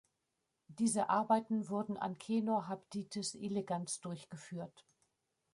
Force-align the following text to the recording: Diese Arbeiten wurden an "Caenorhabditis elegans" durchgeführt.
Diese 0.67 1.09
Arbeiten 1.11 1.69
wurden 1.69 1.95
an 1.95 2.17
"Caenorhabditis 2.17 3.35
elegans" 3.35 3.99
durchgeführt. 4.01 4.87